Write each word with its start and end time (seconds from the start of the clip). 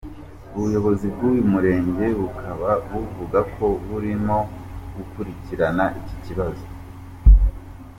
Ubuyobozi 0.57 1.05
bwuyu 1.13 1.43
murenge 1.51 2.05
bukaba 2.19 2.69
buvuga 2.89 3.39
ko 3.55 3.65
burimo 3.87 4.37
gukurikirana 4.95 5.85
iki 5.99 6.15
kibazo. 6.25 6.65